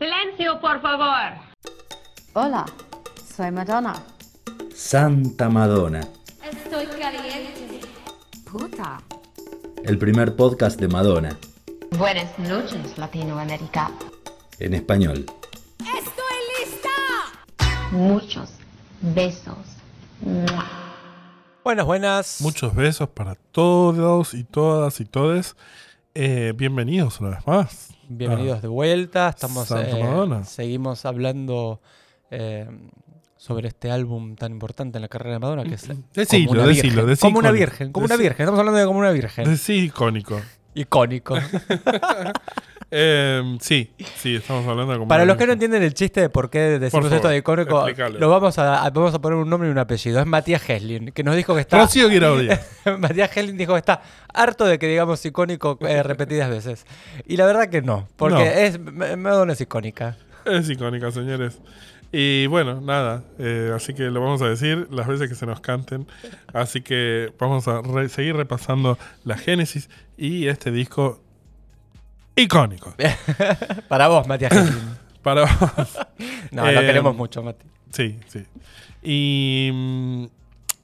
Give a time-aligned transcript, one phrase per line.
[0.00, 1.38] Silencio, por favor.
[2.32, 2.64] Hola,
[3.36, 3.92] soy Madonna.
[4.74, 6.00] Santa Madonna,
[6.42, 7.80] Estoy caliente.
[8.50, 9.02] Puta.
[9.84, 11.36] el primer podcast de Madonna,
[11.98, 13.90] Buenas noches, Latinoamérica.
[14.58, 15.26] en español.
[15.80, 16.88] ¡Estoy lista!
[17.92, 18.48] Muchos
[19.02, 19.58] besos.
[21.62, 22.40] Buenas, buenas.
[22.40, 25.56] Muchos besos para todos y todas y todes.
[26.14, 27.94] Eh, bienvenidos una vez más.
[28.08, 29.28] Bienvenidos de vuelta.
[29.28, 30.42] Estamos, eh, Madonna.
[30.44, 31.80] seguimos hablando
[32.32, 32.68] eh,
[33.36, 36.68] sobre este álbum tan importante en la carrera de Madonna, que es Decilo, como una
[36.68, 37.16] decilo, virgen.
[37.20, 38.40] como una virgen, como una virgen.
[38.42, 39.56] Estamos hablando de como una virgen.
[39.56, 40.40] Sí, icónico.
[40.74, 41.36] Icónico.
[42.92, 46.28] Eh, sí, sí, estamos hablando de como Para los que no entienden el chiste de
[46.28, 47.86] por qué decimos Por favor, esto de icónico,
[48.18, 50.18] lo vamos a, a- vamos a poner un nombre y un apellido.
[50.20, 51.78] Es Matías Heslin, que nos dijo que está.
[51.78, 52.08] Rocío.
[52.98, 54.02] Matías Heslin dijo que está
[54.34, 56.84] harto de que digamos icónico eh, repetidas veces.
[57.26, 58.40] Y la verdad que no, porque No.
[58.42, 58.80] es
[59.18, 60.16] Madonna es icónica.
[60.44, 61.60] Es icónica, señores.
[62.12, 65.60] Y bueno, nada, eh, así que lo vamos a decir las veces que se nos
[65.60, 66.08] canten.
[66.52, 71.22] Así que vamos a re- seguir repasando la génesis y este disco
[72.36, 72.94] icónico.
[73.88, 74.52] Para vos, Matías.
[75.22, 75.44] Para
[76.50, 77.66] No, lo Eh, queremos mucho, Mati.
[77.92, 78.44] Sí, sí.
[79.02, 80.24] Y mm,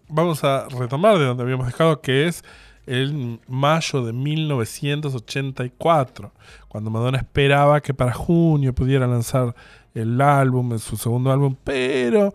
[0.09, 2.45] vamos a retomar de donde habíamos dejado, que es
[2.87, 6.33] el mayo de 1984,
[6.69, 9.55] cuando Madonna esperaba que para junio pudiera lanzar
[9.95, 12.33] el álbum, su segundo álbum, pero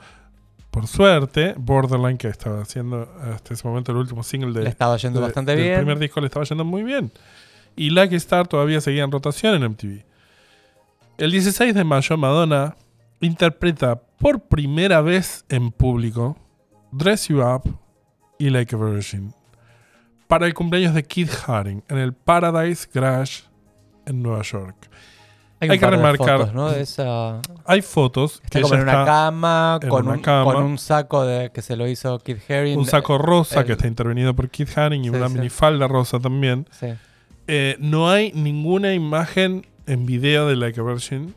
[0.71, 4.95] por suerte, Borderline, que estaba haciendo hasta ese momento el último single de, Le estaba
[4.97, 5.75] yendo de- bastante bien.
[5.77, 7.11] primer disco, le estaba yendo muy bien.
[7.75, 10.03] Y Lucky Star todavía seguía en rotación en MTV.
[11.17, 12.75] El 16 de mayo, Madonna
[13.19, 16.37] interpreta por primera vez en público
[16.91, 17.63] Dress You Up
[18.39, 19.33] y Like a Virgin
[20.27, 23.43] para el cumpleaños de Keith Haring en el Paradise Garage
[24.05, 24.89] en Nueva York.
[25.59, 26.71] Hay, que remarcar- fotos, ¿no?
[26.71, 27.39] De esa...
[27.65, 30.53] Hay fotos Está que como en una está cama, en con una un, cama.
[30.53, 32.79] con un saco de que se lo hizo Kid Haring.
[32.79, 35.35] un saco rosa el- que está intervenido por Keith Haring y Sí, una sí.
[35.35, 36.67] minifalda rosa también.
[36.71, 36.87] Sí.
[37.47, 41.33] Eh, no hay ninguna imagen en video de Like a Virgin.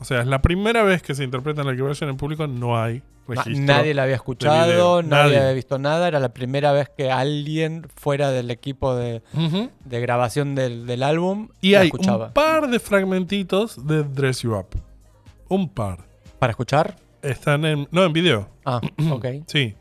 [0.00, 2.80] O sea, es la primera vez que se interpreta Like a Virgin en público, no
[2.80, 3.64] hay Na- registro.
[3.66, 5.38] Nadie la había escuchado, nadie Nadie.
[5.38, 6.08] había visto nada.
[6.08, 9.22] Era la primera vez que alguien fuera del equipo de,
[9.84, 12.26] grabación del, del álbum Y la hay escuchaba.
[12.28, 14.66] un par de fragmentitos de Dress You Up.
[15.48, 15.98] Un par.
[16.40, 16.96] ¿Para escuchar?
[17.22, 17.86] Están en.
[17.92, 18.48] No, en video.
[18.64, 18.80] Ah,
[19.12, 19.26] ok.
[19.46, 19.74] Sí.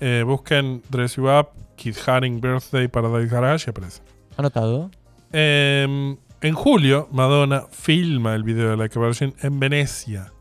[0.00, 4.02] Eh, busquen Dress You Up, Keith Haring Birthday Paradise Garage y aparece.
[4.36, 4.90] Anotado.
[5.36, 10.32] Eh, en julio, Madonna filma el video de Like a Virgin en Venecia,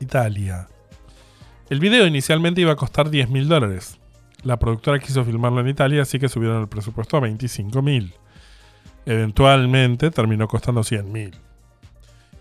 [0.00, 0.66] Italia.
[1.68, 4.00] El video inicialmente iba a costar 10 mil dólares.
[4.42, 8.12] La productora quiso filmarlo en Italia, así que subieron el presupuesto a 25 mil.
[9.06, 11.36] Eventualmente terminó costando 100 mil.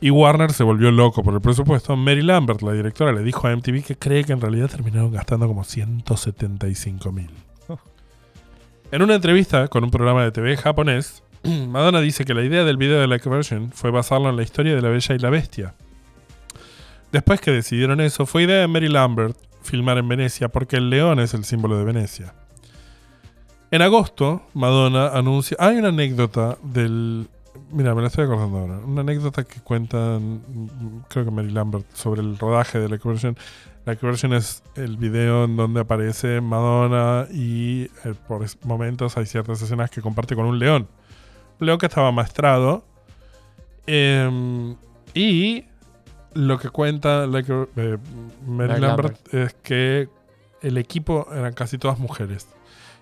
[0.01, 1.95] Y Warner se volvió loco por el presupuesto.
[1.95, 5.47] Mary Lambert, la directora, le dijo a MTV que cree que en realidad terminaron gastando
[5.47, 7.29] como 175 mil.
[8.91, 11.21] En una entrevista con un programa de TV japonés,
[11.67, 14.43] Madonna dice que la idea del video de Like a Virgin fue basarlo en la
[14.43, 15.73] historia de la Bella y la Bestia.
[17.11, 21.19] Después que decidieron eso, fue idea de Mary Lambert filmar en Venecia porque el león
[21.19, 22.33] es el símbolo de Venecia.
[23.71, 25.55] En agosto, Madonna anuncia.
[25.59, 27.27] Hay una anécdota del.
[27.71, 28.79] Mira, me la estoy acordando ahora.
[28.79, 33.37] Una anécdota que cuentan, creo que Mary Lambert, sobre el rodaje de Like a Virgin.
[33.85, 39.27] Like a Virgin es el video en donde aparece Madonna y eh, por momentos hay
[39.27, 40.87] ciertas escenas que comparte con un león.
[41.59, 42.83] León que estaba maestrado.
[43.85, 44.75] Em,
[45.13, 45.65] y
[46.33, 47.99] lo que cuenta eh, Mary
[48.45, 50.09] Mary Lambert es que
[50.61, 52.47] el equipo eran casi todas mujeres.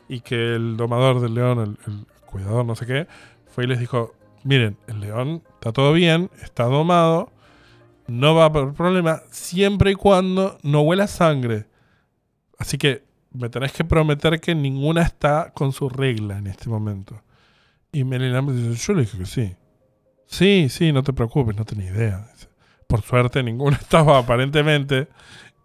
[0.10, 3.08] Y que el domador del león, el, el cuidador, no sé qué,
[3.48, 4.14] fue y les dijo:
[4.44, 7.32] Miren, el león está todo bien, está domado,
[8.08, 11.66] no va a haber problema, siempre y cuando no huela sangre.
[12.58, 17.22] Así que me tenés que prometer que ninguna está con su regla en este momento.
[17.98, 19.56] Y Mary Lambert dice: Yo le dije que sí.
[20.28, 22.28] Sí, sí, no te preocupes, no tenía idea.
[22.86, 25.08] Por suerte, ninguna estaba aparentemente.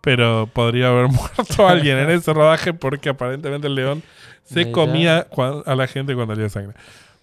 [0.01, 4.03] Pero podría haber muerto alguien en ese rodaje porque aparentemente el león
[4.45, 4.73] se Mira.
[4.73, 5.27] comía
[5.67, 6.75] a la gente cuando olía sangre.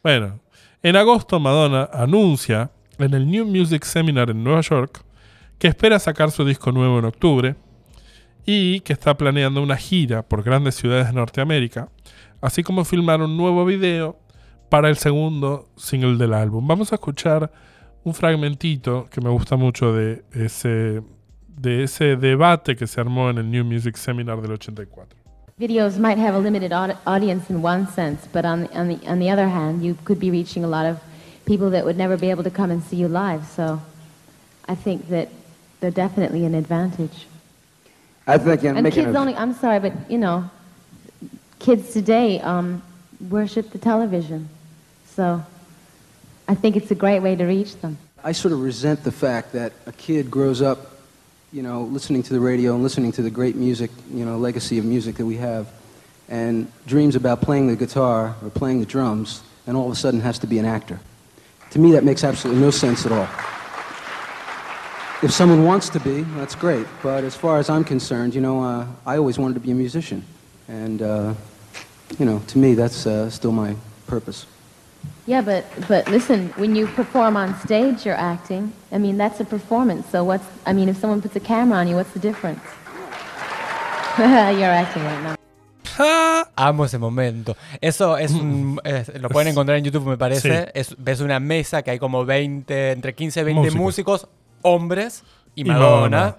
[0.04, 0.40] Bueno,
[0.84, 2.70] en agosto Madonna anuncia
[3.00, 5.04] en el New Music Seminar en Nueva York
[5.58, 7.56] que espera sacar su disco nuevo en octubre
[8.46, 11.90] y que está planeando una gira por grandes ciudades de Norteamérica,
[12.42, 14.20] así como filmar un nuevo video
[14.70, 16.66] para el segundo single del álbum.
[16.68, 17.52] Vamos a escuchar
[18.04, 21.02] un fragmentito que me gusta mucho de ese,
[21.58, 25.18] de ese debate que se armó en el New Music Seminar del 84.
[25.58, 29.08] Videos might have a limited aud- audience in one sense, but on the, on, the,
[29.10, 30.98] on the other hand, you could be reaching a lot of
[31.46, 33.46] people that would never be able to come and see you live.
[33.46, 33.82] So
[34.70, 35.28] I think that
[35.82, 37.28] they're definitely an advantage.
[38.26, 40.50] I think And kids only, I'm sorry, but you know,
[41.58, 42.82] kids today um,
[43.30, 44.48] worship the television.
[45.20, 45.44] So
[46.48, 47.98] I think it's a great way to reach them.
[48.24, 50.94] I sort of resent the fact that a kid grows up,
[51.52, 54.78] you know, listening to the radio and listening to the great music, you know, legacy
[54.78, 55.68] of music that we have,
[56.30, 60.22] and dreams about playing the guitar or playing the drums, and all of a sudden
[60.22, 61.02] has to be an actor.
[61.72, 63.28] To me, that makes absolutely no sense at all.
[65.22, 66.88] If someone wants to be, that's great.
[67.04, 69.76] But as far as I'm concerned, you know, uh, I always wanted to be a
[69.76, 70.24] musician.
[70.70, 71.34] And, uh,
[72.18, 73.76] you know, to me, that's uh, still my
[74.08, 74.46] purpose.
[75.30, 78.72] Yeah, but, but listen, when you perform on stage, you're acting.
[78.92, 80.08] I mean, that's a performance.
[80.12, 82.62] So what's, I mean, if someone puts a camera on you, what's the difference?
[84.18, 85.36] you're acting right now.
[86.58, 87.56] Amo ese momento.
[87.82, 88.80] Eso es un.
[88.84, 90.64] es- lo pueden encontrar en YouTube, me parece.
[90.66, 90.72] Sí.
[90.74, 94.28] Es, ves una mesa que hay como 20, entre 15 y 20 músicos, Músicos.
[94.64, 95.24] hombres
[95.56, 96.10] y Y Madonna.
[96.18, 96.38] Madonna.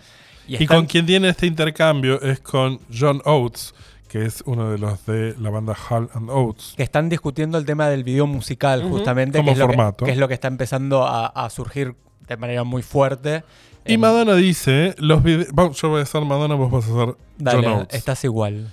[0.49, 3.73] Y, Y están- con quien tiene este intercambio es con John Oates,
[4.11, 6.75] que es uno de los de la banda Hall and Oates.
[6.77, 10.05] que están discutiendo el tema del video musical, justamente, Como que es, lo que- formato.
[10.05, 11.95] que es lo que está empezando a, a surgir
[12.27, 13.45] de manera muy fuerte.
[13.87, 16.89] Y En- Madonna dice, los vide- vamos, yo voy a ser Madonna, vos vas a
[16.89, 17.97] ser Dale, John Oates.
[17.99, 18.73] estás igual.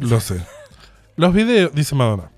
[0.00, 0.40] Lo sé.
[1.16, 2.30] Los videos, dice Madonna.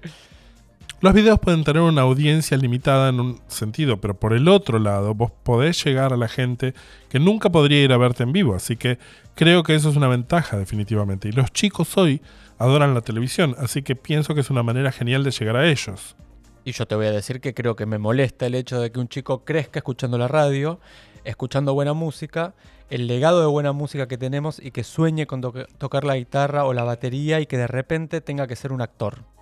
[1.02, 5.14] Los videos pueden tener una audiencia limitada en un sentido, pero por el otro lado,
[5.14, 6.72] vos podés llegar a la gente
[7.10, 8.54] que nunca podría ir a verte en vivo.
[8.54, 8.98] Así que
[9.34, 11.28] creo que eso es una ventaja, definitivamente.
[11.28, 12.22] Y los chicos hoy
[12.56, 16.16] adoran la televisión, así que pienso que es una manera genial de llegar a ellos.
[16.64, 18.98] Y yo te voy a decir que creo que me molesta el hecho de que
[18.98, 20.80] un chico crezca escuchando la radio,
[21.24, 22.54] escuchando buena música,
[22.88, 26.72] el legado de buena música que tenemos y que sueñe con tocar la guitarra o
[26.72, 29.35] la batería y que de repente tenga que ser un actor.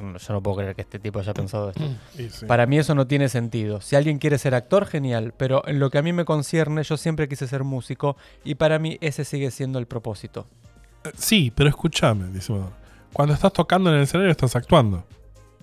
[0.00, 1.82] Yo no puedo creer que este tipo haya pensado esto.
[2.16, 2.46] Sí.
[2.46, 3.80] Para mí eso no tiene sentido.
[3.80, 6.96] Si alguien quiere ser actor, genial, pero en lo que a mí me concierne, yo
[6.96, 10.46] siempre quise ser músico y para mí ese sigue siendo el propósito.
[11.04, 12.72] Eh, Sí, pero escúchame, dice Madonna.
[13.12, 15.04] Cuando estás tocando en el escenario estás actuando.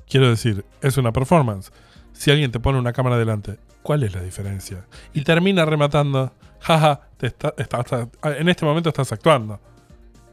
[0.09, 1.71] Quiero decir, es una performance.
[2.13, 4.85] Si alguien te pone una cámara delante, ¿cuál es la diferencia?
[5.13, 9.59] Y termina rematando, jaja, te está- está- está- en este momento estás actuando.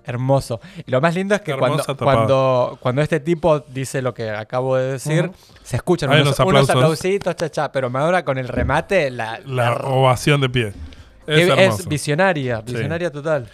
[0.04, 0.60] Hermoso.
[0.86, 4.76] Y lo más lindo es que cuando, cuando, cuando este tipo dice lo que acabo
[4.76, 5.30] de decir,
[5.62, 9.70] se escuchan Hay unos, unos aplausitos, cha, cha, pero Madonna con el remate, la, La
[9.70, 10.72] la- ovación de pie.
[11.26, 13.48] Es, visionaria, visionaria total.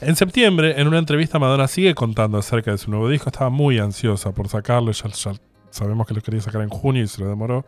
[0.00, 3.28] En septiembre, en una entrevista, Madonna sigue contando acerca de su nuevo disco.
[3.28, 4.90] Estaba muy ansiosa por sacarlo.
[4.90, 5.32] Ya, ya
[5.70, 7.64] sabemos que lo quería sacar en junio y se lo demoró.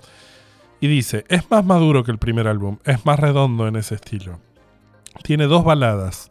[0.80, 2.78] Y dice: Es más maduro que el primer álbum.
[2.84, 4.40] Es más redondo en ese estilo.
[5.22, 6.30] Tiene dos baladas.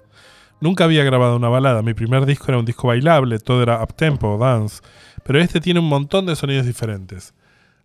[0.63, 1.81] Nunca había grabado una balada.
[1.81, 3.37] Mi primer disco era un disco bailable.
[3.37, 4.81] Todo era uptempo, dance.
[5.25, 7.33] Pero este tiene un montón de sonidos diferentes.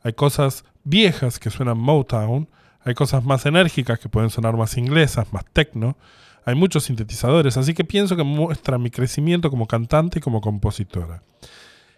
[0.05, 2.49] Hay cosas viejas que suenan Motown.
[2.85, 5.97] Hay cosas más enérgicas que pueden sonar más inglesas, más techno.
[6.45, 11.25] Hay muchos sintetizadores, así que pienso que muestra mi crecimiento como cantante y como compositora.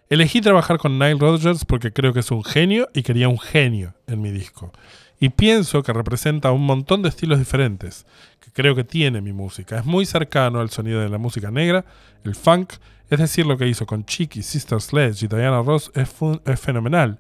[0.09, 3.93] Elegí trabajar con Nile Rodgers porque creo que es un genio y quería un genio
[4.07, 4.73] en mi disco.
[5.21, 8.07] Y pienso que representa un montón de estilos diferentes,
[8.53, 9.79] que creo que tiene mi música.
[9.79, 11.85] Es muy cercano al sonido de la música negra,
[12.25, 12.75] el funk,
[13.09, 16.15] es decir, lo que hizo con Chicky, Sister Sledge y Diana Ross es,
[16.47, 17.19] es fenomenal.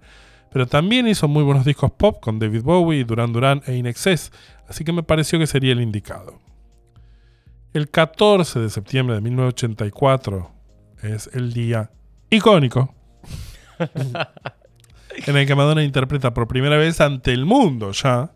[0.53, 4.32] Pero también hizo muy buenos discos pop con David Bowie, Duran Duran e Inexcess,
[4.69, 6.38] así que me pareció que sería el indicado.
[7.73, 10.50] El 14 de septiembre de 1984
[11.02, 11.90] es el día
[12.28, 12.95] icónico
[15.26, 18.33] en el que Madonna interpreta por primera vez ante el mundo ya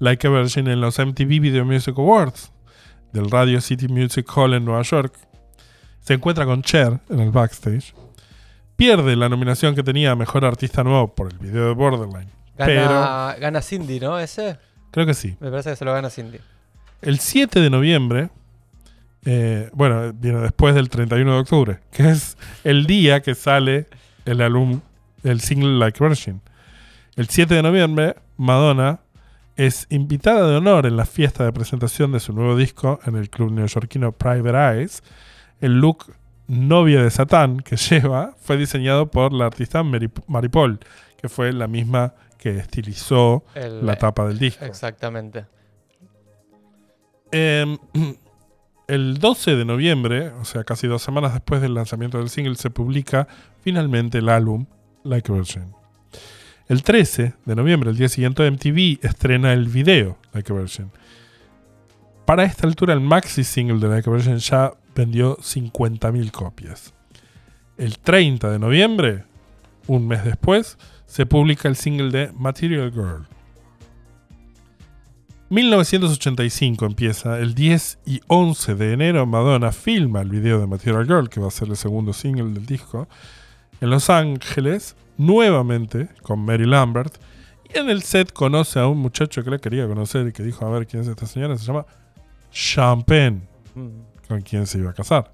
[0.00, 2.50] Like a Virgin en los MTV Video Music Awards
[3.12, 5.14] del Radio City Music Hall en Nueva York.
[6.00, 7.94] Se encuentra con Cher en el backstage.
[8.76, 12.30] Pierde la nominación que tenía a Mejor Artista Nuevo por el video de Borderline.
[12.56, 14.18] Pero Gana, gana Cindy, ¿no?
[14.18, 14.58] Ese.
[14.90, 15.36] creo que sí.
[15.38, 16.38] Me parece que se lo gana Cindy.
[17.02, 18.30] El 7 de noviembre,
[19.26, 23.86] eh, bueno, viene después del 31 de octubre, que es el día que sale
[24.24, 24.80] el álbum,
[25.24, 26.40] el single Like a Virgin.
[27.16, 29.00] El 7 de noviembre, Madonna
[29.66, 33.28] es invitada de honor en la fiesta de presentación de su nuevo disco en el
[33.28, 35.02] club neoyorquino Private Eyes.
[35.60, 36.14] El look
[36.48, 40.80] novia de Satán que lleva fue diseñado por la artista Maripol,
[41.20, 44.64] que fue la misma que estilizó El- la tapa del disco.
[44.64, 45.44] Exactamente.
[47.32, 47.76] Eh,
[48.88, 52.70] el 12 de noviembre, o sea, casi dos semanas después del lanzamiento del single, se
[52.70, 53.28] publica
[53.60, 54.64] finalmente el álbum
[55.04, 55.74] Like a Virgin.
[56.70, 60.92] El 13 de noviembre, el día siguiente, MTV estrena el video Like a Virgin.
[62.24, 66.94] Para esta altura, el maxi single de Like a ya vendió 50.000 copias.
[67.76, 69.24] El 30 de noviembre,
[69.88, 73.26] un mes después, se publica el single de Material Girl.
[75.48, 81.28] 1985 empieza, el 10 y 11 de enero Madonna filma el video de Material Girl,
[81.28, 83.08] que va a ser el segundo single del disco,
[83.80, 87.14] en Los Ángeles, nuevamente con Mary Lambert,
[87.72, 90.64] y en el set conoce a un muchacho que la quería conocer y que dijo,
[90.64, 91.84] a ver quién es esta señora, se llama
[92.50, 93.42] Champagne,
[94.26, 95.32] con quien se iba a casar.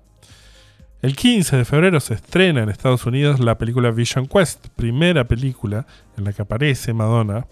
[1.03, 5.87] El 15 de febrero se estrena en Estados Unidos la película Vision Quest, primera película
[6.17, 7.47] en la que aparece Madonna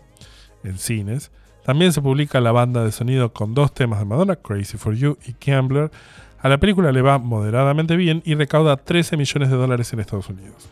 [0.64, 1.30] en cines.
[1.64, 5.18] También se publica la banda de sonido con dos temas de Madonna, Crazy for You
[5.24, 5.90] y Gambler.
[6.40, 10.28] A la película le va moderadamente bien y recauda 13 millones de dólares en Estados
[10.28, 10.68] Unidos.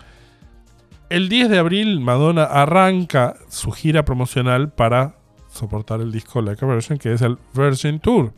[1.13, 5.15] El 10 de abril Madonna arranca su gira promocional para
[5.51, 8.33] soportar el disco Like a Virgin, que es el Virgin Tour.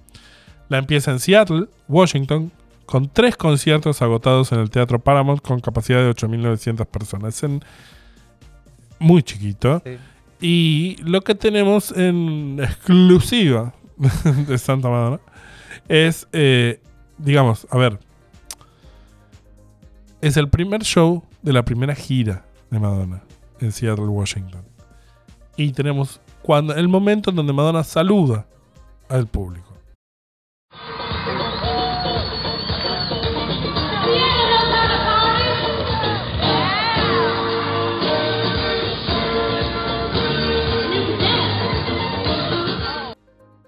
[0.69, 2.50] La empieza en Seattle, Washington,
[2.85, 7.40] con tres conciertos agotados en el Teatro Paramount con capacidad de 8.900 personas.
[7.45, 7.64] En
[8.99, 9.81] muy chiquito.
[9.85, 9.97] Sí.
[10.40, 13.73] Y lo que tenemos en exclusiva
[14.49, 15.21] de Santa Madonna
[15.87, 16.81] es, eh,
[17.19, 18.00] digamos, a ver,
[20.21, 23.23] es el primer show de la primera gira de Madonna
[23.61, 24.64] en Seattle, Washington.
[25.57, 28.47] Y tenemos cuando, el momento en donde Madonna saluda
[29.09, 29.73] al público.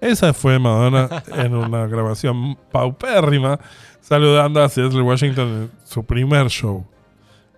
[0.01, 3.59] Esa fue Madonna en una grabación paupérrima,
[4.01, 6.85] saludando a Seattle Washington en su primer show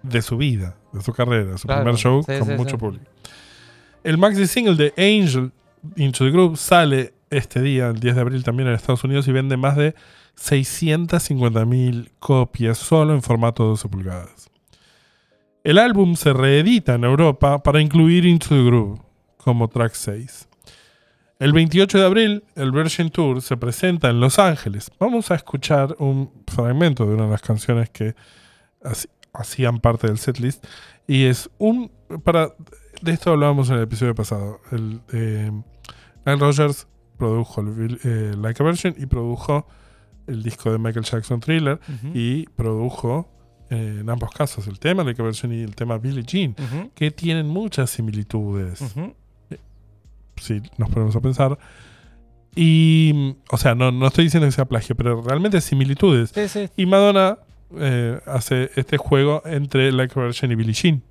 [0.01, 2.77] de su vida, de su carrera, su Claro, primer show sí, con sí, mucho sí.
[2.77, 3.05] público.
[4.03, 5.51] El maxi single de Angel
[5.95, 9.31] Into the Group sale este día, el 10 de abril, también en Estados Unidos y
[9.31, 9.93] vende más de
[10.37, 14.49] 650.000 copias solo en formato de 12 pulgadas.
[15.63, 18.99] El álbum se reedita en Europa para incluir Into the Groove
[19.37, 20.47] como track 6.
[21.39, 24.91] El 28 de abril, el Virgin Tour se presenta en Los Ángeles.
[24.99, 28.15] Vamos a escuchar un fragmento de una de las canciones que
[29.33, 30.65] hacían parte del setlist.
[31.07, 31.91] Y es un.
[32.23, 32.53] para
[33.01, 34.59] De esto hablábamos en el episodio pasado.
[34.71, 35.51] El, eh,
[36.25, 39.67] Nile Rogers produjo el, eh, Like a Virgin y produjo
[40.27, 41.79] el disco de Michael Jackson Thriller.
[42.13, 43.27] Y produjo
[43.69, 46.55] eh, en ambos casos el tema Like a Virgin y el tema Billie Jean.
[46.93, 49.15] Que tienen muchas similitudes Ujú.
[50.37, 51.57] si nos ponemos a pensar.
[52.55, 56.31] Y, o sea, no, no estoy diciendo que sea plagio, pero realmente similitudes.
[56.33, 56.69] Sí, sí.
[56.75, 57.37] Y Madonna
[57.77, 61.01] eh, hace este juego entre Like a Virgin y Billie Jean.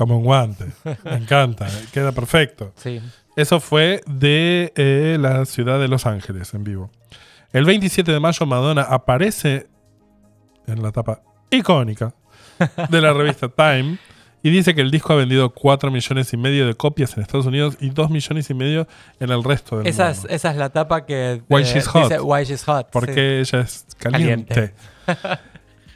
[0.00, 0.64] Como un guante.
[1.04, 1.68] Me encanta.
[1.92, 2.72] Queda perfecto.
[2.74, 3.02] Sí.
[3.36, 6.90] Eso fue de eh, la ciudad de Los Ángeles en vivo.
[7.52, 9.66] El 27 de mayo Madonna aparece
[10.66, 12.14] en la tapa icónica
[12.88, 13.98] de la revista Time
[14.42, 17.44] y dice que el disco ha vendido 4 millones y medio de copias en Estados
[17.44, 18.88] Unidos y 2 millones y medio
[19.18, 20.34] en el resto del Esa es, mundo.
[20.34, 21.42] esa es la tapa que.
[21.50, 22.04] Why eh, she's hot.
[22.04, 22.86] dice Why she's hot.
[22.86, 22.90] sí.
[22.90, 24.72] Porque ella es caliente.
[25.04, 25.40] Caliente.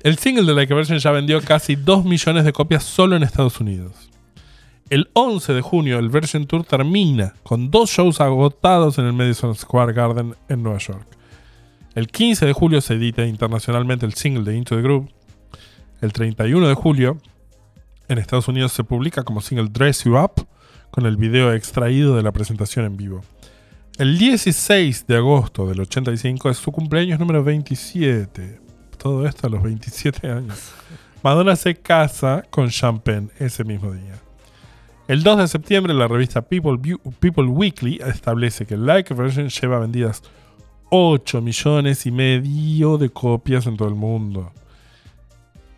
[0.05, 3.23] el single de Like a Virgin ya vendió casi 2 millones de copias solo en
[3.23, 4.11] Estados Unidos.
[4.91, 9.55] El 11 de junio el Virgin Tour termina con dos shows agotados en el Madison
[9.55, 11.07] Square Garden en Nueva York.
[11.95, 15.09] El 15 de julio se edita internacionalmente el single de Into the Groove.
[16.03, 17.17] El 31 de julio
[18.07, 20.47] en Estados Unidos se publica como single Dress You Up
[20.91, 23.23] con el video extraído de la presentación en vivo.
[23.97, 28.64] El 16 de agosto del 85 es su cumpleaños número 27.
[29.05, 30.73] Todo esto a los 27 años.
[31.23, 34.15] Madonna se casa con Champagne ese mismo día.
[35.09, 36.79] El 2 de septiembre la revista People,
[37.49, 40.23] Weekly establece que Like a Virgin lleva vendidas
[40.89, 44.51] 8 millones y medio de copias en todo el mundo.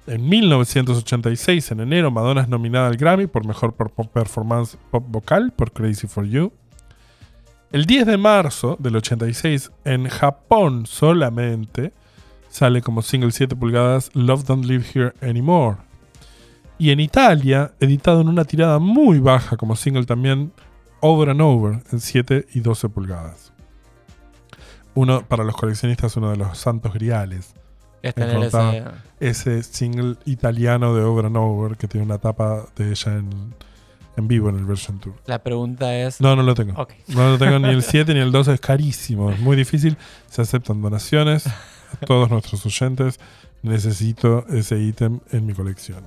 [0.07, 5.51] En 1986, en enero, Madonna es nominada al Grammy por Mejor per- Performance Pop Vocal
[5.51, 6.53] por Crazy for You.
[7.73, 11.93] El 10 de marzo del 86, en Japón solamente,
[12.57, 15.77] sale como single 7 pulgadas Love Don't Live Here Anymore.
[16.79, 20.53] Y en Italia, editado en una tirada muy baja como single también,
[21.01, 23.53] Over and Over, en 7 y 12 pulgadas.
[24.95, 27.55] Uno, para los coleccionistas, uno de los santos griales
[28.03, 28.85] Es tener ese-
[29.21, 33.55] ese single italiano de Over and Over que tiene una tapa de ella en,
[34.17, 35.15] en vivo en el version tour.
[35.27, 36.21] La pregunta es.
[36.23, 36.73] No, no lo tengo.
[37.09, 39.99] No lo tengo ni el 7 ni el 12, es carísimo, es muy difícil.
[40.31, 41.45] Se aceptan donaciones.
[42.07, 43.19] Todos nuestros oyentes,
[43.63, 46.05] necesito ese ítem en mi colección.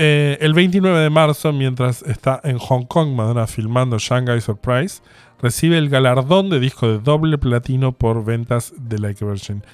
[0.00, 5.02] Eh, el 29 de marzo, mientras está en Hong Kong, Madonna filmando Shanghai Surprise,
[5.42, 9.64] recibe el galardón de disco de doble platino por ventas de Like a Virgin.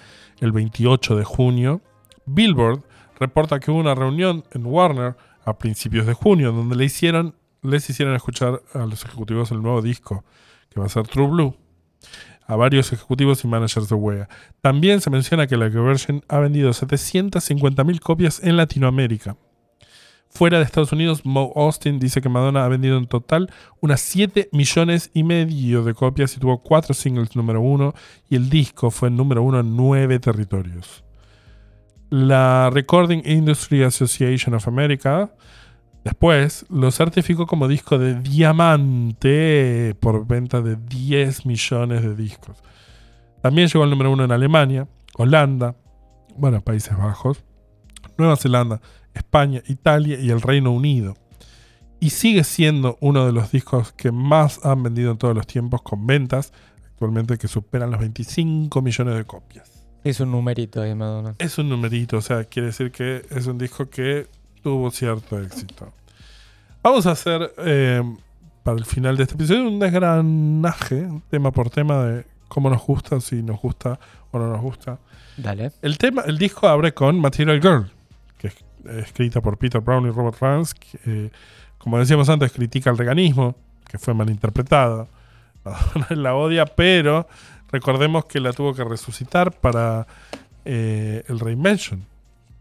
[0.41, 1.83] El 28 de junio,
[2.25, 2.83] Billboard
[3.21, 7.89] reporta que hubo una reunión en Warner a principios de junio donde le hicieron, les
[7.89, 10.25] hicieron escuchar a los ejecutivos el nuevo disco,
[10.71, 11.57] que va a ser True Blue,
[12.47, 14.29] a varios ejecutivos y managers de Wea.
[14.61, 19.37] También se menciona que Like a Virgin ha vendido 750.000 copias en Latinoamérica.
[20.29, 24.49] Fuera de Estados Unidos, Mo Austin dice que Madonna ha vendido en total unas 7
[24.51, 27.95] millones y medio de copias y tuvo 4 singles número 1
[28.31, 31.05] y el disco fue número 1 en 9 territorios.
[32.11, 35.33] La Recording Industry Association of America
[36.05, 42.63] después lo certificó como disco de diamante por venta de 10 millones de discos.
[43.43, 45.77] También llegó al número 1 en Alemania, Holanda,
[46.37, 47.45] bueno, Países Bajos,
[48.17, 48.81] Nueva Zelanda,
[49.13, 51.15] España, Italia y el Reino Unido.
[52.01, 55.83] Y sigue siendo uno de los discos que más han vendido en todos los tiempos
[55.83, 56.53] con ventas
[56.87, 59.87] actualmente que superan los 25 millones de copias.
[60.05, 61.35] Es un numerito ahí, Madonna.
[61.39, 64.29] Es un numerito, o sea, quiere decir que es un disco que
[64.65, 65.93] tuvo cierto éxito.
[66.83, 68.03] Vamos a hacer eh,
[68.63, 73.21] para el final de este episodio un desgranaje, tema por tema, de cómo nos gusta,
[73.21, 74.99] si nos gusta o no nos gusta.
[75.37, 75.71] Dale.
[75.83, 77.91] El tema, el disco abre con Material Girl,
[78.39, 78.55] que es
[79.07, 81.31] escrita por Peter Brown y Robert Rance, que, eh,
[81.77, 83.55] como decíamos antes, critica el veganismo,
[83.87, 85.09] que fue malinterpretado.
[85.63, 87.29] Madonna la odia, pero
[87.71, 90.07] recordemos que la tuvo que resucitar para
[90.65, 92.14] eh, el Reinvention.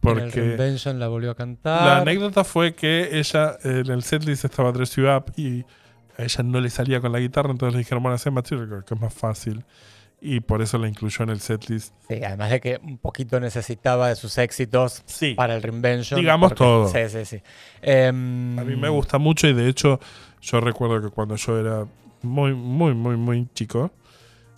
[0.04, 0.24] En el
[0.58, 1.86] Porque la volvió a cantar.
[1.86, 5.62] la anécdota fue que ella en el setlist estaba Dress You Up y
[6.18, 8.94] a ella no le salía con la guitarra, entonces le dijeron, bueno, hacer Material que
[8.94, 9.64] es más fácil.
[10.26, 11.94] Y por eso la incluyó en el setlist.
[12.08, 15.34] Sí, además de que un poquito necesitaba de sus éxitos Sí.
[15.34, 16.18] para el Reinvention.
[16.20, 16.88] Digamos porque- todo.
[16.88, 17.42] Sí, sí, sí.
[17.82, 20.00] Em, A mí me gusta mucho y de hecho
[20.42, 21.86] yo recuerdo que cuando yo era
[22.22, 23.92] muy, muy, muy, muy chico,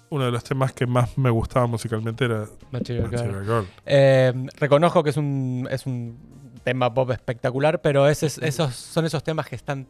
[0.10, 3.22] uno de los temas que más me gustaba musicalmente era Material Girl.
[3.24, 3.68] Material Girl.
[3.86, 6.18] Eh, reconozco que es un, es un
[6.64, 9.88] tema pop espectacular, pero ese esos son esos temas que están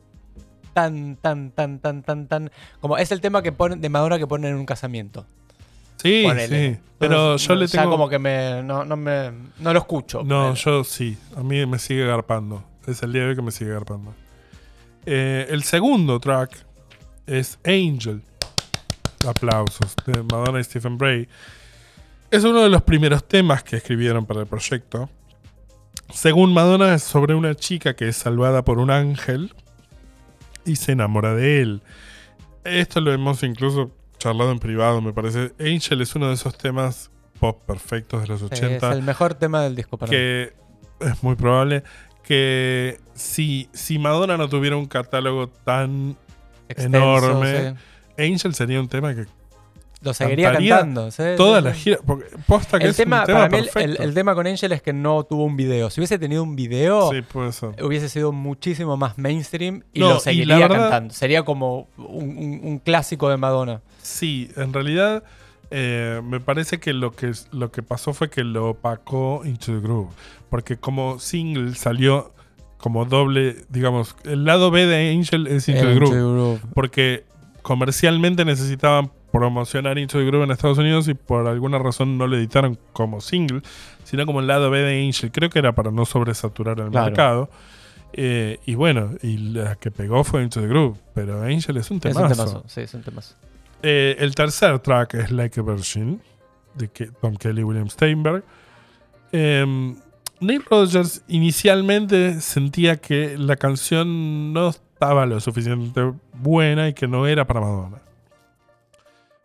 [0.73, 2.51] tan, tan, tan, tan, tan, tan.
[2.82, 5.25] Como es el tema que ponen de Madonna que ponen en un casamiento.
[5.97, 6.73] Sí, Ponele.
[6.73, 6.80] sí.
[6.99, 7.91] Pero Entonces, yo no, le ya tengo...
[7.91, 9.32] como que me, no, no me.
[9.60, 10.19] No lo escucho.
[10.23, 10.56] No, ponele.
[10.56, 11.17] yo sí.
[11.36, 12.63] A mí me sigue garpando.
[12.86, 14.13] Es el día de hoy que me sigue garpando.
[15.06, 16.65] Eh, el segundo track
[17.25, 18.21] es Angel.
[19.25, 19.95] Aplausos.
[20.05, 21.27] De Madonna y Stephen Bray.
[22.31, 25.09] Es uno de los primeros temas que escribieron para el proyecto.
[26.13, 29.53] Según Madonna, es sobre una chica que es salvada por un ángel
[30.65, 31.81] y se enamora de él.
[32.63, 35.53] Esto lo hemos incluso charlado en privado, me parece.
[35.59, 39.33] Angel es uno de esos temas pop perfectos de los Sí, 80 es el mejor
[39.35, 40.15] tema del disco para mí.
[40.17, 40.53] que
[40.99, 41.83] es muy probable
[42.23, 46.17] que si, si Madonna no tuviera un catálogo tan
[46.69, 47.75] Extenso, enorme, sí.
[48.17, 49.25] Angel sería un tema que
[50.01, 51.10] Lo seguiría cantando.
[51.12, 53.67] sí, toda la gira, porque posta que El es tema, un tema para mí,
[53.99, 55.89] el- tema con Angel es que no tuvo un video.
[55.89, 57.23] Si hubiese tenido un video, sí,
[57.84, 61.13] hubiese sido muchísimo más mainstream y No, lo seguiría verdad- cantando.
[61.13, 63.82] Sería como un, un- un clásico de Madonna.
[64.01, 65.23] Sí, en realidad
[65.71, 69.80] eh, me parece que lo que lo que pasó fue que lo opacó Into the
[69.80, 70.10] Groove,
[70.51, 72.32] porque como single salió
[72.78, 76.12] como doble, digamos, el lado B de Angel es Into the Into Groove.
[76.12, 76.60] the Groove.
[76.75, 77.23] porque
[77.65, 82.38] comercialmente necesitaban promocionar Into the Groove en Estados Unidos y por alguna razón no lo
[82.38, 83.62] editaron como single,
[84.04, 85.32] sino como el lado B de Angel.
[85.32, 87.06] Creo que era para no sobresaturar el Claro.
[87.08, 87.49] mercado.
[88.13, 91.97] Eh, y bueno, y la que pegó fue Into the Groove, pero Angel es un
[91.97, 92.25] Es temazo.
[92.28, 92.63] un temazo.
[92.67, 93.34] Sí, es un temazo.
[93.82, 96.21] Eh, el tercer track es Like a Virgin,
[96.75, 96.88] de
[97.19, 98.43] Tom Kelly y William Steinberg.
[99.32, 99.95] Em,
[100.39, 107.27] Neil Rogers inicialmente sentía que la canción no estaba lo suficientemente buena y que no
[107.27, 107.97] era para Madonna.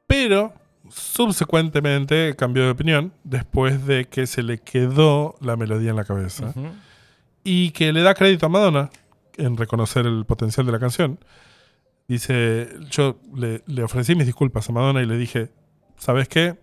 [0.06, 0.54] Pero
[0.88, 6.54] subsecuentemente cambió de opinión después de que se le quedó la melodía en la cabeza
[7.42, 8.90] y que le da crédito a Madonna
[9.36, 11.18] en reconocer el potencial de la canción.
[12.06, 15.50] Dice, yo le, le ofrecí mis disculpas a Madonna y le dije,
[15.96, 16.58] ¿sabes qué?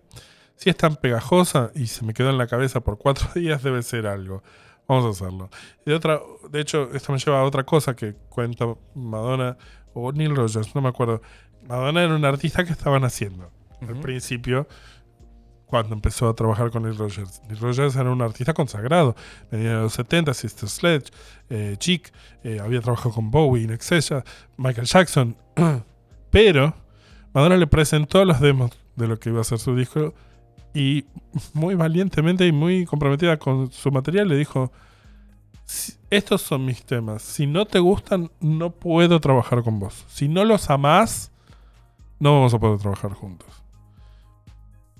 [0.56, 3.82] Si es tan pegajosa y se me quedó en la cabeza por cuatro días, debe
[3.82, 4.42] ser algo.
[4.88, 5.50] Vamos a hacerlo.
[5.84, 6.20] Y de, otra,
[6.50, 9.56] de hecho, esto me lleva a otra cosa que cuenta Madonna
[9.92, 11.20] o Neil Rogers, no me acuerdo.
[11.68, 13.50] Madonna era un artista que estaban haciendo
[13.82, 14.66] al principio
[15.66, 17.42] cuando empezó a trabajar con Neil Rogers.
[17.46, 19.14] Neil Rogers era un artista consagrado.
[19.50, 21.10] Venía de los 70, Sister Sledge,
[21.50, 22.10] eh, Chic,
[22.42, 24.10] eh, había trabajado con Bowie, In Excess,
[24.56, 25.36] Michael Jackson.
[26.30, 26.74] Pero
[27.34, 30.14] Madonna le presentó los demos de lo que iba a ser su disco
[30.74, 31.04] y
[31.54, 34.70] muy valientemente y muy comprometida con su material le dijo,
[35.64, 40.28] "Si- estos son mis temas, si no te gustan no puedo trabajar con vos, si
[40.28, 41.30] no los amás
[42.20, 43.48] no vamos a poder trabajar juntos.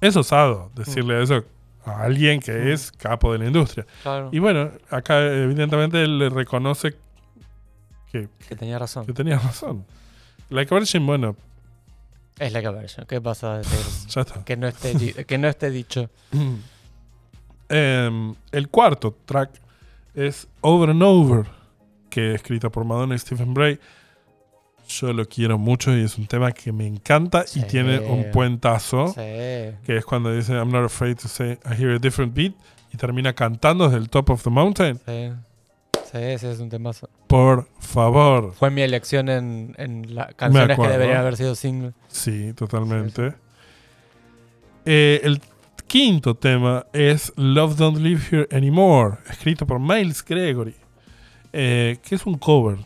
[0.00, 1.42] Es osado decirle eso
[1.84, 3.86] a alguien que es capo de la industria.
[4.02, 4.28] Claro.
[4.32, 6.94] Y bueno, acá evidentemente él le reconoce
[8.12, 9.06] que, que tenía razón.
[9.06, 9.84] que tenía razón.
[10.50, 11.34] Like Virgin, bueno,
[12.38, 14.24] Es la que ¿Qué pasa a decir?
[14.44, 16.10] que, no esté, que no esté dicho.
[17.70, 19.50] Em, el cuarto track
[20.14, 21.44] es Over and Over,
[22.08, 23.78] que es escrito por Madonna y Stephen Bray.
[24.88, 29.08] Yo lo quiero mucho y es un tema que me encanta y tiene un puentazo,
[29.08, 29.20] Sí.
[29.84, 32.54] que es cuando dice I'm not afraid to say I hear a different beat
[32.90, 34.98] y termina cantando desde el top of the mountain.
[35.04, 35.30] Sí.
[36.10, 37.10] Sí, ese es un temazo.
[37.26, 38.54] Por favor.
[38.54, 41.92] Fue mi elección en, en las canciones que deberían haber sido single.
[42.08, 43.34] Sí, totalmente.
[44.86, 45.40] Eh, el
[45.86, 50.74] quinto tema es Love Don't Live Here Anymore, escrito por Miles Gregory,
[51.52, 52.78] eh, que es un cover.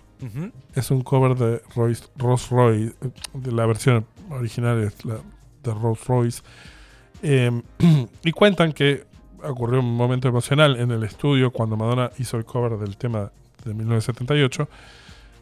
[0.74, 2.94] Es un cover de Royce, Rolls Royce,
[3.35, 5.16] de la versión original es la
[5.62, 6.42] de Rolls Royce.
[7.22, 7.50] Eh,
[8.24, 9.04] y cuentan que
[9.44, 13.31] ocurrió un momento emocional en el estudio cuando Madonna hizo el cover del tema
[13.64, 14.68] de 1978.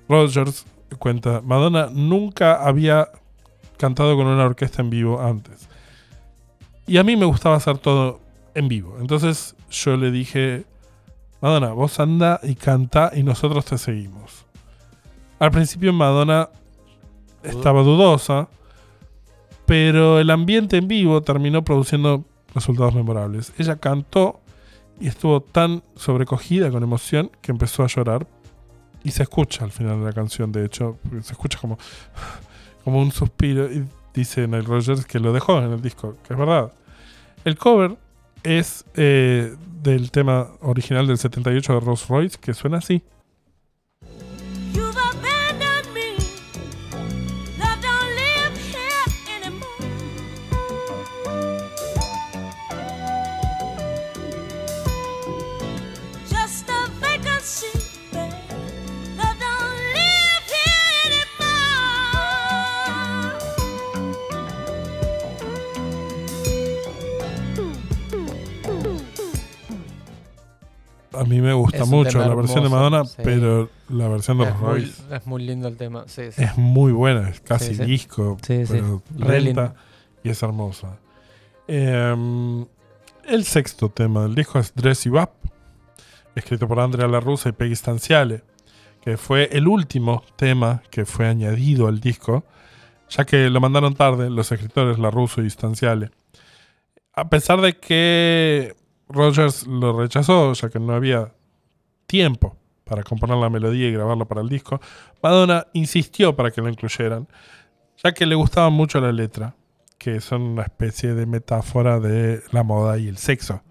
[0.08, 0.66] Rogers
[0.98, 3.08] cuenta, Madonna nunca había
[3.76, 5.68] cantado con una orquesta en vivo antes.
[6.86, 8.20] Y a mí me gustaba hacer todo
[8.54, 8.96] en vivo.
[9.00, 10.64] Entonces yo le dije,
[11.40, 14.44] Madonna, vos anda y canta y nosotros te seguimos.
[15.38, 16.50] Al principio Madonna
[17.42, 18.48] estaba dudosa,
[19.64, 23.52] pero el ambiente en vivo terminó produciendo resultados memorables.
[23.58, 24.40] Ella cantó
[25.00, 28.26] y estuvo tan sobrecogida con emoción que empezó a llorar.
[29.02, 31.78] Y se escucha al final de la canción, de hecho, se escucha como,
[32.84, 33.72] como un suspiro.
[33.72, 36.72] Y dice Nile Rogers que lo dejó en el disco, que es verdad.
[37.44, 37.96] El cover
[38.42, 43.02] es eh, del tema original del 78 de Rolls Royce, que suena así.
[71.20, 73.16] A mí me gusta mucho la versión de Madonna, sí.
[73.22, 76.04] pero la versión de Es Rolls muy, Royce es muy lindo el tema.
[76.06, 76.42] Sí, sí.
[76.42, 79.74] es muy buena, es casi disco, pero lenta
[80.24, 80.98] y es hermosa.
[81.68, 82.64] Em,
[83.26, 85.28] el sexto tema del disco es Dress You Up,
[86.34, 88.42] escrito por Andrea La Russa y Peggy Stanziale,
[89.02, 92.44] que fue el último tema que fue añadido al disco,
[93.10, 96.12] ya que lo mandaron tarde los escritores La Russo y Stanziale.
[97.12, 98.79] A pesar de que
[99.12, 101.32] Rogers lo rechazó, ya que no había
[102.06, 104.80] tiempo para componer la melodía y grabarla para el disco,
[105.22, 107.28] Madonna insistió para que lo incluyeran,
[108.02, 109.54] ya que le gustaba mucho la letra,
[109.96, 113.62] que son una especie de metáfora de la moda y el sexo,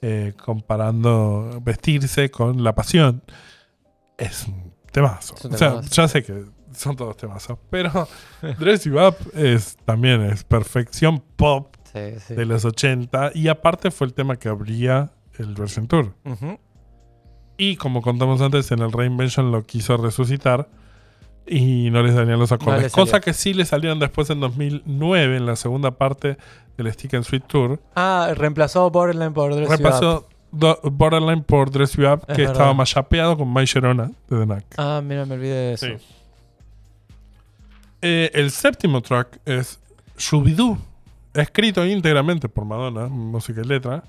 [0.00, 3.22] eh, comparando vestirse con la pasión.
[4.16, 5.34] Es un temazo.
[5.34, 8.08] Es un O sea, ya sé que son todos temazos, pero
[8.58, 12.34] Dress You Up es, también es perfección pop Sí, sí.
[12.34, 16.14] de los 80 y aparte fue el tema que abría el Version Tour.
[17.56, 20.68] Y como contamos antes, en el Reinvention lo quiso resucitar
[21.46, 22.92] y no les salían los acordes.
[22.92, 26.36] Cosa que sí le salieron después en 2009, en la segunda parte
[26.76, 27.80] del Stick and Sweet Tour.
[27.96, 29.68] Ah, reemplazó Borderline por Dress
[30.52, 32.52] Do- Borderline por Dress You Up, Es que verdad.
[32.52, 34.64] estaba más chapeado con My Sharona de The Knack.
[34.78, 35.86] Ah, mira, me olvidé de eso.
[35.86, 35.92] Sí.
[38.02, 39.78] Eh, el séptimo track es
[40.16, 40.78] Shubidoo,
[41.34, 44.04] escrito íntegramente por Madonna, música y letra.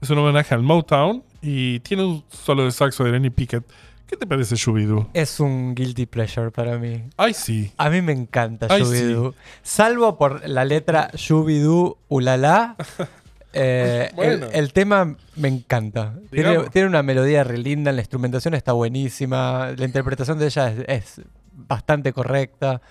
[0.00, 3.64] Es un homenaje al Motown y tiene un solo de saxo de Lenny Pickett.
[4.06, 5.08] ¿Qué te parece Shubidoo?
[5.14, 7.04] Es un guilty pleasure para mí.
[7.16, 7.72] Ay, sí.
[7.78, 9.34] A mí me encanta Ay, Shubidoo.
[9.62, 12.76] Salvo por la letra Shubidoo Ulala.
[13.54, 14.46] eh, el- Bueno.
[14.52, 16.14] el, tema me encanta.
[16.30, 21.24] Tiene, una melodía re linda, la instrumentación está buenísima, la interpretación de ella es, es
[21.54, 22.82] bastante correcta.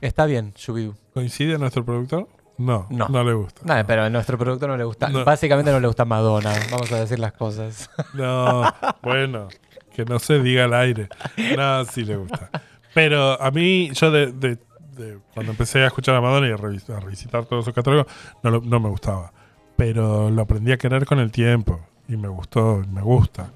[0.00, 0.94] Está bien, Shubidoo.
[1.12, 2.28] ¿Coincide nuestro productor?
[2.56, 3.24] No, no, No.
[3.24, 3.62] le gusta.
[3.64, 5.08] Nada, pero a nuestro productor no le gusta.
[5.08, 5.24] No.
[5.24, 7.90] Básicamente no le gusta Madonna, vamos a decir las cosas.
[8.14, 8.62] No,
[9.02, 9.48] bueno,
[9.94, 11.08] que no se diga al aire.
[11.56, 12.50] No, sí le gusta.
[12.94, 14.58] Pero a mí, yo de, de-
[14.96, 18.06] de- cuando empecé a escuchar a Madonna y a, revis- a revisitar todo su catálogo,
[18.44, 19.32] no, no me gustaba.
[19.76, 23.50] pero lo aprendí a querer con el tiempo y me gustó, y me gusta.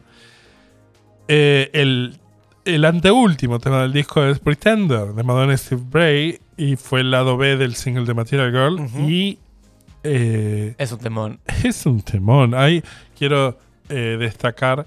[1.28, 2.18] Eh, el,
[2.64, 7.10] el anteúltimo tema del disco es Pretender de Madonna y Steve Bray y fue el
[7.10, 9.38] lado B del single de Material Girl y
[10.04, 11.40] eh, Es un temón.
[11.64, 12.54] es un temón.
[12.54, 12.82] Ahí
[13.16, 14.86] quiero eh, destacar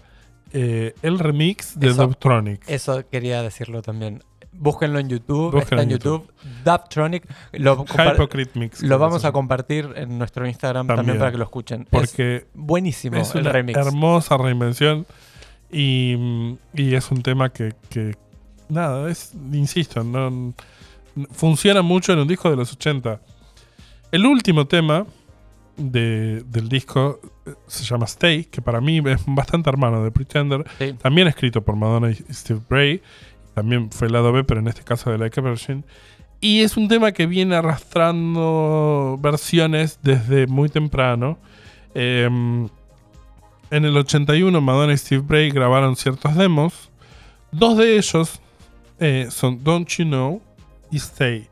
[0.54, 2.62] eh, el remix de Eso- Dubtronic.
[2.70, 4.22] Eso quería decirlo también.
[4.54, 5.52] Búsquenlo en YouTube.
[5.54, 6.32] Búsquenlo está en en YouTube.
[6.66, 7.24] Dubtronic.
[7.54, 7.86] Lo,
[8.56, 8.82] Mix.
[8.84, 11.20] lo vamos a compartir en nuestro Instagram también, También.
[11.20, 11.82] para que lo escuchen.
[11.84, 13.78] es Porque buenísimo es el una remix.
[13.80, 15.06] hermosa reinvención
[15.72, 18.16] y, y es un tema que, que,
[18.68, 20.54] nada, es, insisto, no,
[21.32, 23.20] funciona mucho en un disco de los 80.
[24.12, 25.06] El último tema
[25.78, 30.64] de- del disco eh, se llama Stay, que para mí es bastante hermano de Pretender,
[30.78, 30.94] Sí.
[30.94, 33.02] también escrito por Madonna y Steve Bray,
[33.56, 35.84] también fue el lado B, pero en este caso de Like a Virgin.
[36.40, 41.38] Y es un tema que viene arrastrando versiones desde muy temprano.
[41.94, 42.68] Em,
[43.70, 46.90] en el 81 Madonna y Steve Bray grabaron ciertos demos.
[47.52, 48.40] Dos de ellos
[49.00, 50.42] eh, son Don't You Know
[50.92, 51.48] y Stay.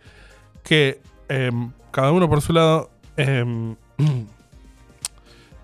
[0.64, 3.76] Que em, cada uno por su lado em,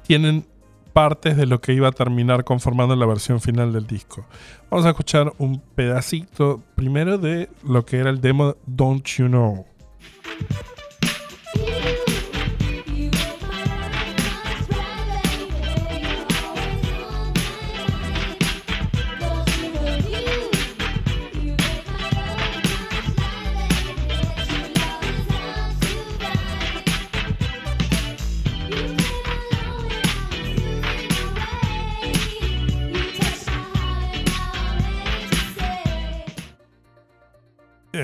[0.03, 0.45] tienen
[0.93, 4.25] partes de lo que iba a terminar conformando la versión final del disco.
[4.69, 9.65] Vamos a escuchar un pedacito primero de lo que era el demo Don't You Know.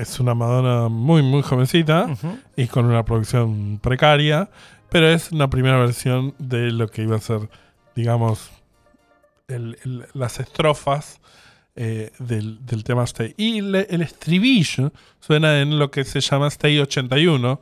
[0.02, 2.06] Es una Madonna muy, muy jovencita
[2.56, 4.50] y con una producción precaria,
[4.90, 7.48] pero es una primera versión de lo que iba a ser,
[7.94, 8.50] digamos,
[9.48, 11.20] el- el- las estrofas
[11.74, 13.32] eh, del, del tema Stay.
[13.38, 17.60] Y le- el estribillo suena en lo que se llama Stay 81.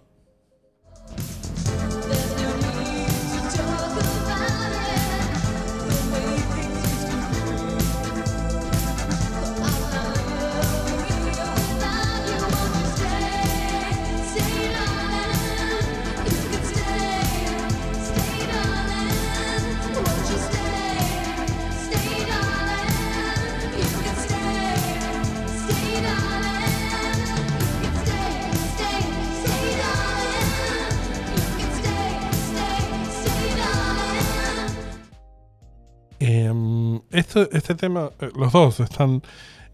[36.21, 39.23] Esto, este tema, eh, los dos están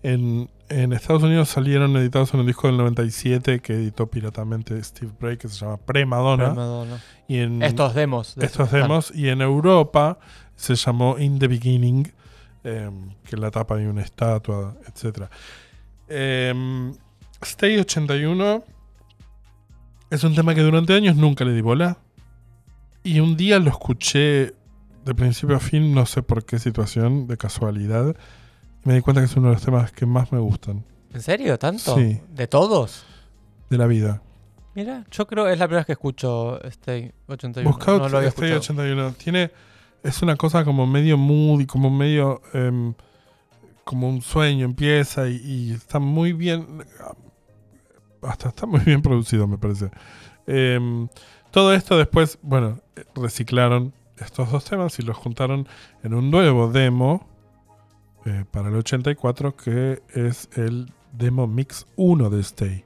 [0.03, 5.13] en, en Estados Unidos, salieron editados en un disco del 97 que editó piratamente Steve
[5.19, 6.55] Bray, que se llama Pre-Madonna.
[6.55, 7.03] Madonna.
[7.27, 8.37] Y en, Estos demos.
[8.37, 9.13] de estos demos.
[9.15, 10.19] Y en Europa
[10.55, 12.13] se llamó In the Beginning,
[12.63, 15.25] em, que en la tapa hay una estatua, etc.
[16.09, 16.95] Em,
[17.43, 18.65] Stay 81
[20.11, 21.99] es un tema que durante años nunca le di bola.
[23.03, 24.55] Y un día lo escuché
[25.07, 28.17] de principio a fin, no sé por qué situación, de casualidad.
[28.85, 31.23] Y me di cuenta que es uno de los temas que más me gustan ¿En
[31.23, 31.59] serio?
[31.59, 31.97] ¿Tanto?
[31.97, 32.21] Sí.
[32.29, 33.07] ¿De todos?
[33.71, 34.23] de la vida.
[34.75, 37.69] Mira, yo creo que es la primera vez que escucho Stay 81.
[37.69, 38.83] Buscado no lo había Stay escuchado.
[38.83, 39.13] 81.
[39.13, 39.51] Tiene.
[40.03, 42.43] Es una cosa como medio moody, como medio.
[42.53, 42.95] em,
[43.83, 46.85] como un sueño empieza y, y está muy bien.
[48.23, 49.91] Hasta está muy bien producido, me parece.
[50.47, 51.09] Em,
[51.53, 52.81] todo esto después, bueno,
[53.15, 55.69] reciclaron estos dos temas y los juntaron
[56.03, 57.27] en un nuevo demo
[58.25, 62.86] eh, para el 84 que es el demo mix 1 de Stay.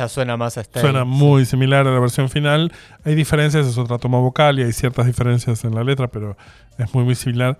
[0.00, 0.80] Ya suena más a Stay.
[0.82, 2.72] Suena muy similar a la versión final.
[3.04, 6.36] Hay diferencias, es otra toma vocal y hay ciertas diferencias en la letra, pero
[6.78, 7.58] es muy, muy similar.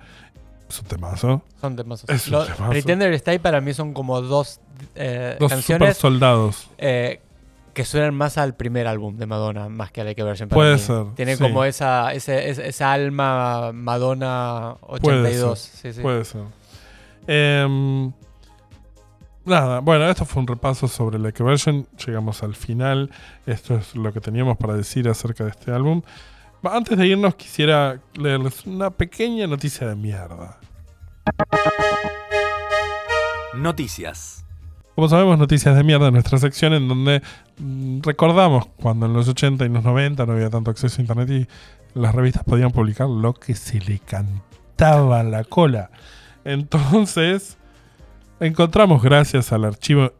[0.68, 1.42] Es un temazo.
[1.60, 2.08] Son temazos.
[2.08, 2.70] Es un Lo- temazo.
[2.70, 4.60] Pretender Stay para mí son como dos
[4.94, 6.70] eh, Dos super canciones soldados.
[6.78, 7.20] eh,
[7.74, 10.56] que suenan más al primer álbum de Madonna, más que a la que version para
[10.58, 10.78] Puede mí.
[10.80, 11.42] ser, Tiene sí.
[11.42, 15.58] como esa, ese- esa alma Madonna Puede 82.
[15.58, 15.92] ser.
[15.92, 16.00] Sí, sí.
[16.02, 16.42] Puede ser.
[17.26, 18.12] Em,
[19.44, 21.86] nada, bueno, esto fue un repaso sobre la que version.
[22.06, 23.10] Llegamos al final.
[23.46, 26.02] Esto es lo que teníamos para decir acerca de este álbum.
[26.62, 30.58] Antes de irnos, quisiera leerles una pequeña noticia de mierda.
[33.54, 34.44] Noticias.
[34.94, 37.22] Como sabemos, noticias de mierda, nuestra sección en donde
[37.58, 41.30] mm, recordamos cuando en los 80 y los 90 no había tanto acceso a internet
[41.30, 45.90] y las revistas podían publicar lo que se le cantaba a la cola.
[46.44, 47.56] Entonces,
[48.40, 50.12] encontramos gracias al archivo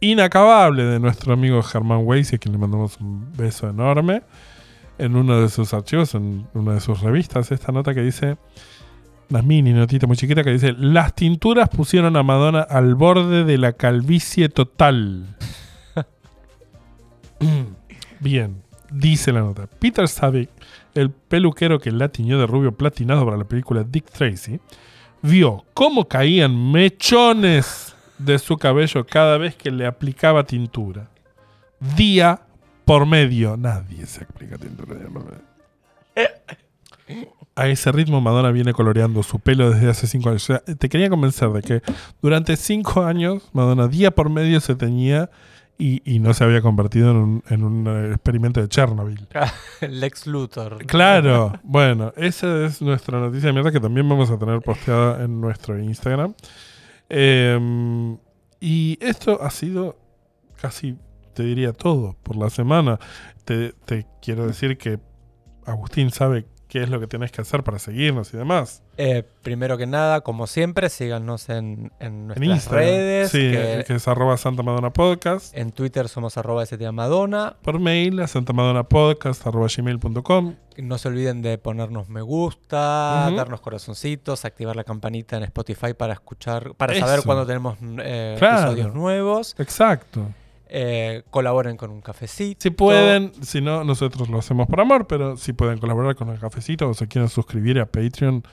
[0.00, 4.22] inacabable de nuestro amigo Germán Weiss, a quien le mandamos un beso enorme,
[4.98, 8.36] en uno de sus archivos, en una de sus revistas, esta nota que dice,
[9.30, 13.58] una mini notita muy chiquita que dice, las tinturas pusieron a Madonna al borde de
[13.58, 15.36] la calvicie total.
[18.20, 19.66] Bien, dice la nota.
[19.66, 20.50] Peter Savick,
[20.94, 24.60] el peluquero que la tiñó de rubio platinado para la película Dick Tracy,
[25.22, 31.08] vio cómo caían mechones de su cabello cada vez que le aplicaba tintura.
[31.96, 32.42] Día
[32.84, 33.56] por medio.
[33.56, 34.96] Nadie se aplica tintura.
[37.54, 40.50] A ese ritmo Madonna viene coloreando su pelo desde hace cinco años.
[40.78, 41.82] Te quería convencer de que
[42.22, 45.30] durante cinco años Madonna día por medio se teñía
[45.80, 49.26] y, y no se había convertido en un, en un, experimento de Chernobyl.
[49.80, 50.84] Lex Luthor.
[50.86, 55.40] Claro, bueno, esa es nuestra noticia de mierda que también vamos a tener posteada en
[55.40, 56.34] nuestro Instagram.
[57.08, 58.16] Eh,
[58.60, 59.96] y esto ha sido
[60.60, 60.96] casi,
[61.34, 63.00] te diría, todo por la semana.
[63.46, 65.00] Te, te quiero decir que
[65.64, 68.82] Agustín sabe qué es lo que tienes que hacer para seguirnos y demás.
[68.96, 73.30] Eh, primero que nada, como siempre, síganos en, en nuestras redes.
[73.30, 75.54] Sí, que que es arroba Santa Madonna Podcast.
[75.56, 77.56] en Twitter somos arroba STA Madonna.
[77.62, 80.54] Por mail a santamadonnapodcast arroba gmail.com.
[80.78, 86.12] No se olviden de ponernos me gusta, darnos corazoncitos, activar la campanita en Spotify para
[86.14, 87.04] escuchar, para Eso.
[87.06, 88.70] saber cuando tenemos eh, Claro.
[88.72, 89.56] episodios nuevos.
[89.58, 90.22] Exacto.
[90.72, 92.60] Eh, colaboren con un cafecito.
[92.62, 96.38] Si pueden, si no, nosotros lo hacemos por amor, pero si pueden colaborar con el
[96.38, 98.44] cafecito o se quieren suscribir a Patreon,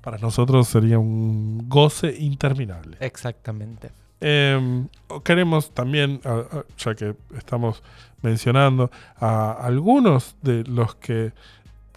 [0.00, 2.96] para nosotros sería un goce interminable.
[3.00, 3.90] Exactamente.
[4.20, 4.86] Eh,
[5.24, 6.20] queremos también,
[6.78, 7.82] ya que estamos
[8.22, 11.32] mencionando a algunos de los que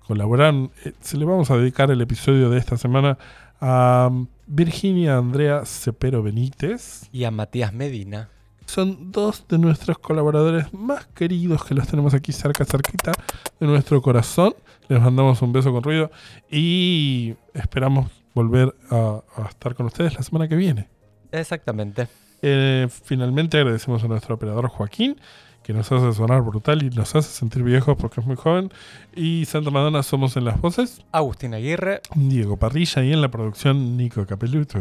[0.07, 3.17] colaboran, eh, se le vamos a dedicar el episodio de esta semana
[3.59, 7.09] a um, Virginia Andrea Cepero Benítez.
[7.11, 8.29] Y a Matías Medina.
[8.67, 13.13] Son dos de nuestros colaboradores más queridos que los tenemos aquí cerca, cerquita
[13.59, 14.53] de nuestro corazón.
[14.89, 16.11] Les mandamos un beso con ruido
[16.51, 20.89] y esperamos volver a, a estar con ustedes la semana que viene.
[21.31, 22.07] Exactamente.
[22.41, 25.19] Eh, finalmente agradecemos a nuestro operador Joaquín,
[25.63, 28.69] que nos hace sonar brutal y nos hace sentir viejos porque es muy joven.
[29.15, 32.01] Y Santa Madonna somos en las voces, Agustín Aguirre.
[32.15, 34.79] Diego Parrilla y en la producción Nico Capeluto.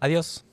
[0.00, 0.44] Adiós.